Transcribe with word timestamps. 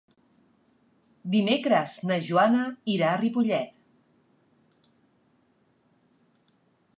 Dimecres 1.33 1.97
na 2.11 2.17
Joana 2.29 2.63
irà 2.95 3.11
a 3.11 3.19
Ripollet. 3.21 4.89